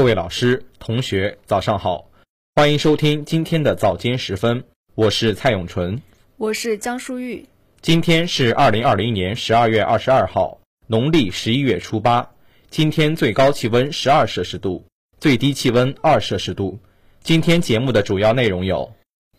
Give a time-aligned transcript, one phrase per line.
[0.00, 2.06] 各位老师、同学，早上好，
[2.54, 6.00] 欢迎收听今天的早间时分，我是蔡永纯，
[6.38, 7.44] 我是江淑玉。
[7.82, 12.26] 今天是二零二零年十二月二十二号，农历十一月初八。
[12.70, 14.82] 今天最高气温十二摄氏度，
[15.18, 16.78] 最低气温二摄氏度。
[17.22, 18.90] 今天节目的主要内容有：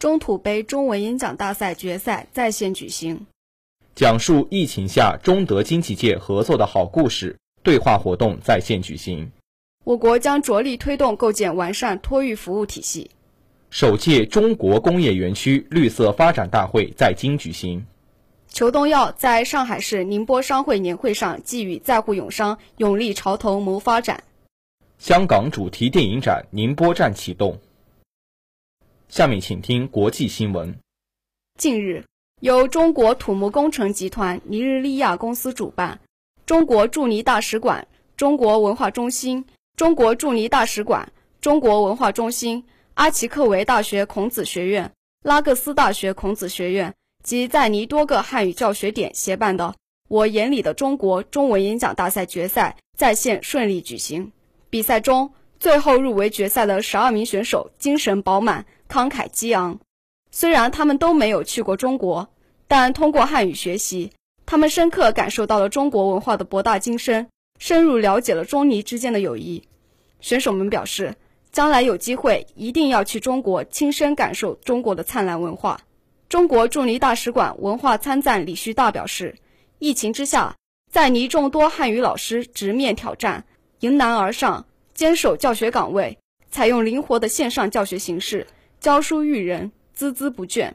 [0.00, 3.24] 中土杯中文演讲大赛决赛在线举行，
[3.94, 9.30] 讲述疫情下中德经济界合作的好故事对话活动在线举行。
[9.88, 13.10] 我国将着力推动构建完善托育服务体系。
[13.70, 17.86] 首届中国工业园区绿色发展大会在京举行。
[18.48, 24.22] 裘东耀在上海市宁波商会年会上寄语在沪永商勇立潮头谋发展。
[24.98, 27.58] 香港主题电影展宁波站启动。
[29.08, 30.76] 下面请听国际新闻。
[31.58, 32.04] 近日，
[32.42, 35.98] 由中国土木工程集团尼日利亚公司主办，
[36.44, 39.46] 中国驻尼大使馆、中国文化中心。
[39.78, 42.64] 中国驻尼大使馆、中国文化中心、
[42.94, 44.90] 阿奇克维大学孔子学院、
[45.22, 49.76] 拉各斯大学孔子学院及在尼多个汉语教学点协办的
[50.10, 54.32] “我眼里的中国”中文演讲大赛决赛在线顺利举行。
[54.68, 55.30] 比赛中，
[55.60, 59.78] 最后入围决赛的十二名选手精神饱满、慷慨激昂。
[60.32, 62.28] 虽然他们都没有去过中国，
[62.66, 64.10] 但通过汉语学习，
[64.44, 67.28] 他们深刻感受到了中国文化的博大精深。
[67.60, 69.64] 深入了解了中尼之间的友谊，
[70.20, 71.14] 选手们表示，
[71.52, 75.80] 将来有机会一定要去中国亲身感受中国的灿烂文化。
[76.28, 79.34] 中国驻尼大使馆文化参赞李旭大表示，
[79.78, 80.54] 疫情之下，
[80.90, 83.44] 在尼众多汉语老师直面挑战，
[83.80, 86.18] 迎难而上，坚守教学岗位，
[86.50, 88.46] 采用灵活的线上教学形式，
[88.80, 90.72] 教书育人，孜孜不倦。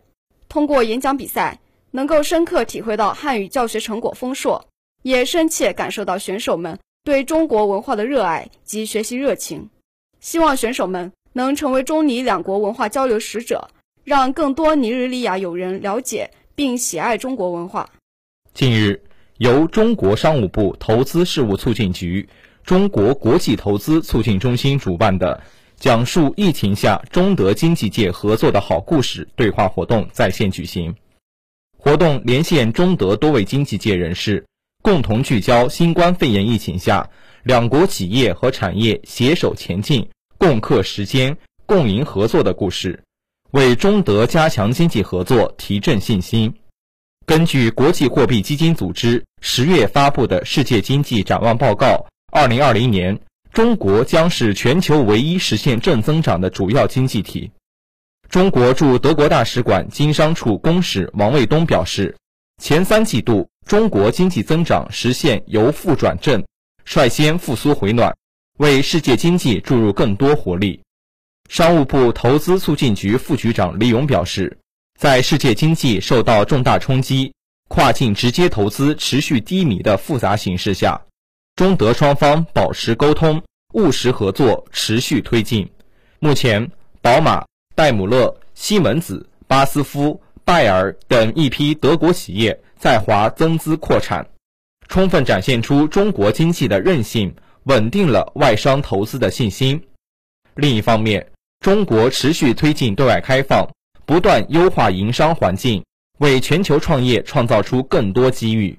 [0.49, 1.59] 通过演讲比赛，
[1.91, 4.65] 能够深刻体会到汉语教学成果丰硕。
[5.03, 9.69] 也深切感受到选手们对中国文化的热爱及学习热情，
[10.21, 13.69] 希望选手们能成为中尼两国文化交流使者，
[14.05, 17.89] 让更多尼日利亚友人了解并喜爱中国文化。
[18.53, 19.03] 近日，
[19.37, 22.29] 由中国商务部投资事务促进局、
[22.63, 25.43] 中国国际投资促进中心主办的
[25.75, 30.95] 讲述疫情下中德经济界合作的好故事对话活动在线举行，
[31.77, 34.45] 活动连线中德多位经济界人士。
[34.83, 37.09] 共同聚焦新冠肺炎疫情下
[37.43, 43.01] 两国企业和产业携手前进、共克时艰、共赢合作的故事，
[43.51, 46.53] 为中德加强经济合作提振信心。
[47.25, 53.17] 根据国际货币基金组织十月发布的世界经济展望报告，二零二零年
[53.53, 57.49] 中国将是全球唯一实现正增长的主要经济体。
[58.29, 62.17] 中国驻德国大使馆经商处公使王卫东表示。
[62.61, 66.43] 前三季度，中国经济增长实现由负转正，
[66.83, 68.13] 率先复苏回暖，
[68.57, 70.79] 为世界经济注入更多活力。
[71.49, 74.57] 商务部投资促进局副局长李勇表示，
[74.99, 77.33] 在世界经济受到重大冲击、
[77.69, 81.01] 跨境直接投资持续低迷的复杂形势下，
[81.55, 83.41] 中德双方保持沟通，
[83.73, 85.67] 务实合作持续推进。
[86.19, 86.69] 目前，
[87.01, 87.45] 宝马、
[87.75, 90.21] 戴姆勒、西门子、巴斯夫。
[90.45, 94.27] 拜耳等一批德国企业在华增资扩产，
[94.89, 97.33] 充分展现出中国经济的韧性，
[97.63, 99.81] 稳定了外商投资的信心。
[100.55, 101.31] 另一方面，
[101.61, 103.65] 中国持续推进对外开放，
[104.05, 105.83] 不断优化营商环境，
[106.19, 108.77] 为全球创业创造出更多机遇。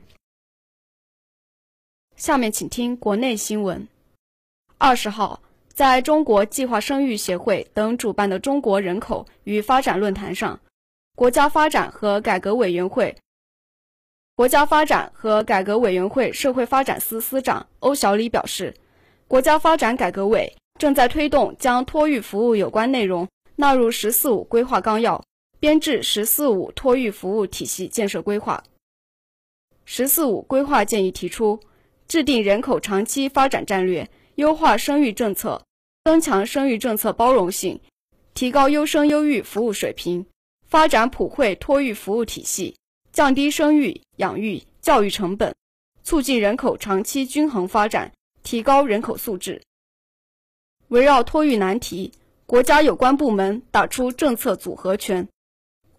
[2.15, 3.89] 下面请听国内新闻。
[4.77, 5.41] 二十号，
[5.73, 10.61] 在中国计划生育协会等主办的中国人口与发展论坛上。
[11.17, 13.17] 国家发展和改革委员会、
[14.35, 18.75] 国家发展和改革委员会社会发展司司长欧小礼表示，
[19.29, 25.23] 国家发展改革委正在推动将托育服务有关内容纳入“十四五”规划纲要，
[25.61, 28.65] 编制“十四五”托育服务体系建设规划。
[29.87, 31.61] “十四五”规划建议提出，
[32.09, 35.65] 制定人口长期发展战略，优化生育政策，
[36.03, 37.81] 增强生育政策包容性，
[38.35, 40.27] 提高优生优育服务水平。
[40.75, 42.75] 发展普惠托育服务体系，
[43.13, 45.55] 降低生育、养育、教育成本，
[46.03, 48.11] 促进人口长期均衡发展，
[48.43, 49.63] 提高人口素质。
[50.89, 52.11] 围绕托育难题，
[52.45, 55.29] 国家有关部门打出政策组合拳。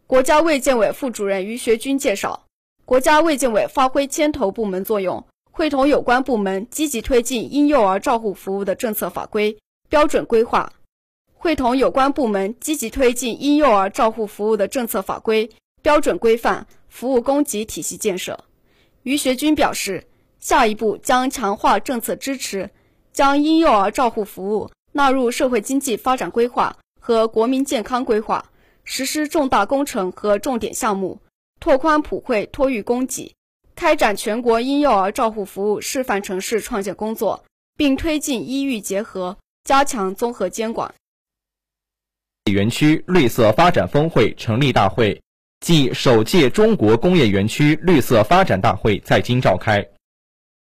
[0.08, 2.46] 国家卫健委副主任于学军介绍，
[2.84, 9.58] 国家卫健委发挥牵头部门作用，会同有关部门积极推进婴幼儿照护服务的政策法规
[9.88, 10.74] 标准规划。
[11.46, 15.52] 会同有关部门积极推进婴幼儿照护服务的政策法规
[15.84, 18.46] 标准规范、服务供给体系建设。
[19.04, 20.08] 于学军表示，
[20.40, 22.72] 下一步将强化政策支持，
[23.14, 28.44] 将婴幼儿照护服务纳入社会经济发展规划和国民健康规划，
[28.84, 31.20] 实施重大工程和重点项目，
[31.60, 33.36] 拓宽普惠托育供给，
[33.76, 37.46] 开展全国婴幼儿照护服务示范城市创建工作，
[37.78, 40.92] 并推进医育结合，加强综合监管。
[42.52, 45.20] 园区绿色发展峰会成立大会
[45.62, 49.84] 暨首届中国工业园区绿色发展大会在京召开。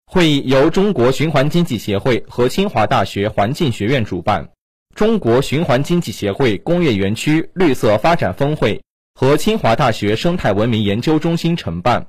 [0.05, 4.49] 会议由中国循环经济协会和清华大学环境学院主办，
[4.93, 8.83] 中国循环经济协会工业园区绿色发展峰会
[9.13, 12.05] 和清华大学生态文明研究中心承办。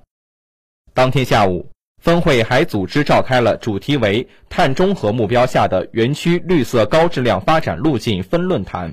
[0.93, 1.71] 当天下午，
[2.03, 8.93] 峰会还组织召开了主题为“碳中和目标下的园区绿色高质量发展路径”分论坛。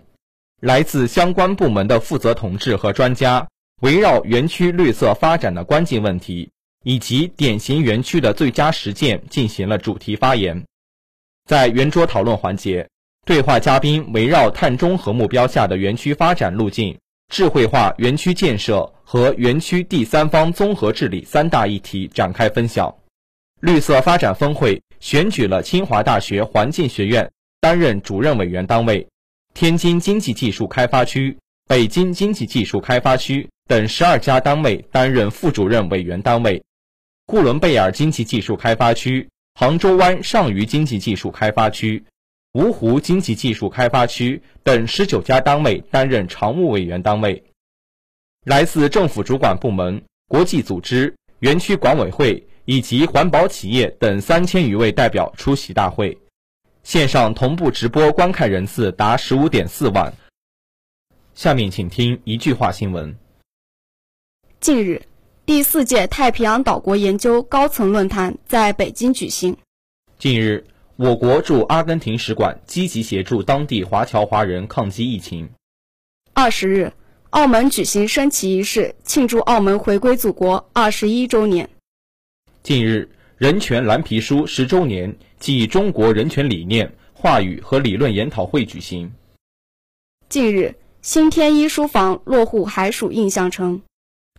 [0.62, 3.48] 来自相关部门的负责同志和专家，
[3.82, 6.50] 围绕园区绿色发展的关键问题。
[6.84, 10.64] 以及典型园区的最佳实践进行了主题发言。
[11.46, 12.88] 在圆桌讨论环节，
[13.26, 22.96] 对话嘉宾围绕碳中和目标下的园区发展路径、智慧化园区建设和园区第三方综合治理三大议题展开分享。
[23.60, 29.06] 绿色发展峰会选举了清华大学环境学院担任主任委员单位，
[29.60, 31.36] 天津经济技术开发区、
[31.68, 36.64] 北京经济技术开发区等十二家单位担任副主任委员单位。
[37.26, 42.06] 呼伦贝尔经济技术开发区、杭州湾上虞经济技术开发区、
[42.54, 47.44] 芜湖经济技术开发区等十九家单位担任常务委员单位。
[48.46, 56.16] 来自政府主管部门、国际组织、园区管委会以及环保企业等三千余位代表出席大会，
[56.88, 60.14] 线上同步直播观看人次达十五点四万。
[61.36, 63.14] 下面请听一句话新闻。
[64.62, 65.02] 近日。
[65.46, 69.58] 第四届太平洋岛国研究高层论坛在北京举行。
[70.18, 75.50] 近日，我国驻阿根廷使馆积极协助当地华侨华人抗击疫情。
[76.32, 76.94] 二十日，
[77.32, 81.70] 澳门举行升旗仪式，庆祝澳门回归祖国二十一周年。
[82.64, 89.14] 近日，人权蓝皮书十周年暨中国人权理念、话语和理论研讨会举行。
[90.28, 90.74] 近日，
[91.04, 93.84] 新天一书房落户海曙印象城。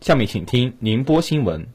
[0.00, 1.68] 下面请听宁波新闻。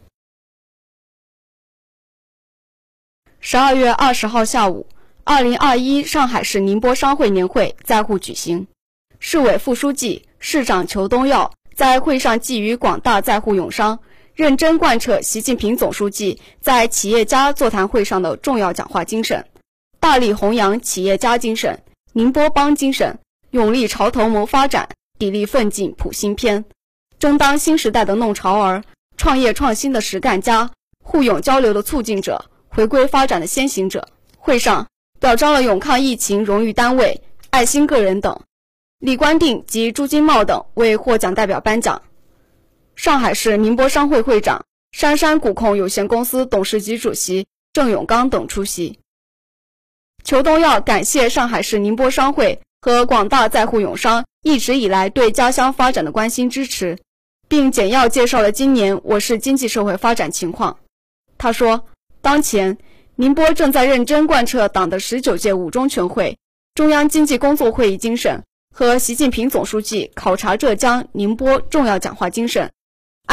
[3.40, 4.86] 十二月二十号下午，
[5.24, 8.68] 二零二一上海市宁波商会年会在沪举行。
[9.20, 14.02] 市委副书记、市长裘东耀在会上寄语广大在沪永商，
[14.36, 19.46] 认真贯彻习近平总书记在企业家座谈会上的重要讲话精神，
[20.00, 21.84] 大力弘扬企业家精神、
[22.14, 23.20] 宁波帮精神，
[23.52, 24.90] 勇立潮头谋发展，
[25.20, 26.66] 砥砺奋进谱新篇。
[27.20, 28.84] 争当新时代的弄潮儿，
[29.18, 30.72] 创业创新的实干家，
[31.04, 34.08] 互勇交流的促进者，回归发展的先行者。
[34.40, 34.88] 会上
[35.20, 37.22] 表彰了永抗疫情荣誉单位、
[37.52, 38.42] 爱心个人等，
[38.98, 42.02] 李冠定及朱金茂等为获奖代表颁奖。
[42.96, 49.00] 上海市宁波商会会长、杉杉股控有限公司董事局主席郑永刚等出席。
[50.24, 56.98] 裘东耀感谢上海市宁波商会和广大在沪永商一直以来对家乡发展的关心支持。
[57.50, 60.80] 并简要介绍了今年我市经济社会发展情况。
[61.38, 61.86] 他说，
[62.20, 62.80] 当前
[63.16, 66.40] 宁波正在认真贯彻党的十九届五中全会、
[66.74, 68.44] 中央经济工作会议精神
[68.74, 72.72] 和习近平总书记考察浙江、宁波重要讲话精神，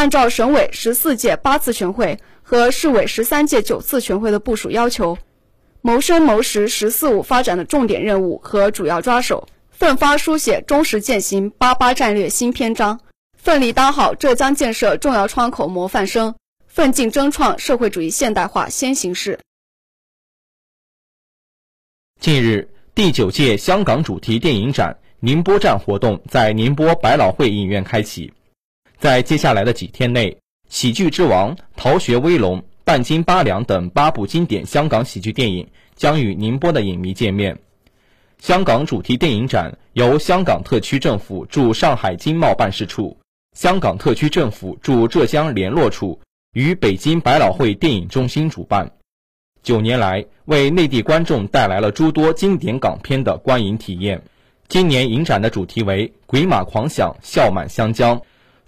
[0.00, 5.18] 按照省委十四届八次全会和市委十三届九次全会的部署要求，
[5.82, 12.98] 谋生谋实“十四五”发展的重点任务和主要抓手，奋发书写忠实践行“八八”战略新篇章。
[13.36, 16.34] 奋力当好浙江建设重要窗口模范生，
[16.66, 19.38] 奋进争创社会主义现代化先行市。
[22.18, 28.32] 近日，第九届香港主题电影展“宁波站”活动在宁波百老汇影院开启。
[29.00, 30.30] 在接下来的几天内，
[30.68, 35.66] 《喜剧之王》《逃学威龙》《半斤八两》等八部经典香港喜剧电影
[35.96, 37.58] 将与宁波的影迷见面。
[38.40, 43.16] 香港主题电影展由香港特区政府驻上海经贸办事处。
[43.56, 46.20] 香港特区政府驻浙江联络处
[46.52, 48.90] 与北京百老汇电影中心主办，
[49.62, 54.20] 九年来为内地观众带来了诸多经典港片的观影体验。
[54.68, 58.20] 今年影展的主题为“鬼马狂想，笑满湘江”，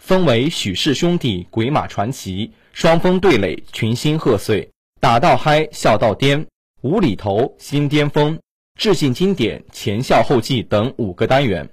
[0.03, 4.69] 分为许氏兄弟、鬼马传奇、双峰对垒、群星贺岁、
[5.01, 6.45] 打到嗨、笑到颠、
[6.81, 8.37] 无厘头、新巅峰、
[8.77, 11.71] 致敬经典、前笑后继等五个单元。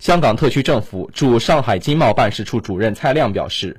[0.00, 3.78] 香港特区政府驻上海经贸办事处主任蔡亮表示，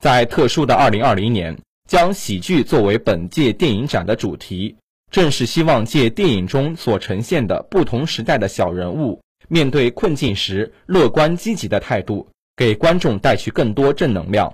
[0.00, 1.56] 在特殊的2020年，
[1.88, 4.74] 将喜剧作为本届电影展的主题，
[5.12, 14.52] 正是希望借电影中所呈现的不同时代的小人物面对困境时乐观积极的态度，给观众带去更多正能量。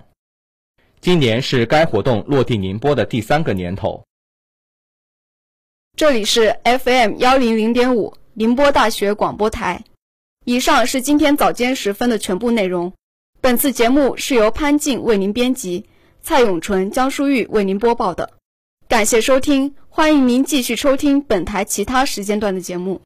[1.01, 4.05] 今年是该活动落地宁波的第三个年头。
[5.97, 9.85] 这里是 FM 幺零零点五宁波大学广播台。
[10.45, 12.93] 以上是今天早间时分的全部内容。
[13.41, 15.85] 本次节目是由潘静为您编辑，
[16.23, 18.33] 蔡永纯、江淑玉为您播报的。
[18.89, 23.03] 感谢收听，欢迎您继续收听本台其他时间段的节目。